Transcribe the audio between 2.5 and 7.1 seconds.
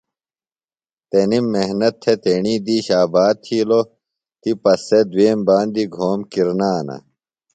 دِیش آباد تِھیلوۡ۔ تِپہ سےۡ دُئیم باندیۡ گھوم کِرنانہ